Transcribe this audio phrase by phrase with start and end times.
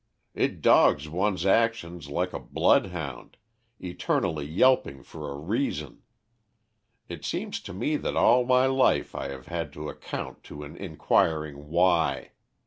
[0.33, 3.37] It dogs one's actions like a bloodhound,
[3.79, 6.01] eternally yelping for a reason.
[7.07, 10.75] It seems to me that a11 my life I have had to account to an
[10.75, 12.31] inquiring why.